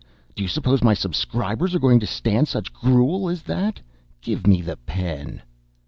[0.33, 3.81] Do you suppose my subscribers are going to stand such gruel as that?
[4.19, 5.43] Give me the pen!"